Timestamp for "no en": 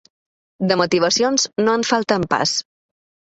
1.67-1.85